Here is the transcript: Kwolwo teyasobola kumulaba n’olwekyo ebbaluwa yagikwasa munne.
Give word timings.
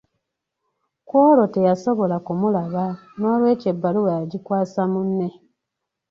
Kwolwo 1.07 1.45
teyasobola 1.53 2.15
kumulaba 2.25 2.83
n’olwekyo 3.19 3.67
ebbaluwa 3.73 4.11
yagikwasa 4.17 4.81
munne. 4.91 5.27